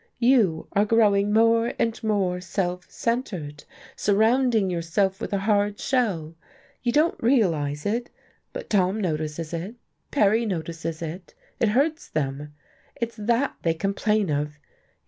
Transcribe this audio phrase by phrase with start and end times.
[0.17, 3.65] You are growing more and more self centred,
[3.95, 6.33] surrounding yourself with a hard shell.
[6.81, 8.09] You don't realize it,
[8.51, 9.75] but Tom notices it,
[10.09, 12.51] Perry notices it, it hurts them,
[12.95, 14.57] it's that they complain of.